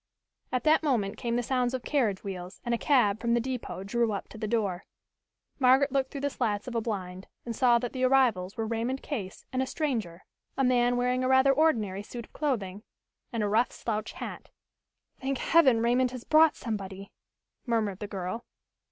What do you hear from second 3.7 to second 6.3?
drew up to the door. Margaret looked through the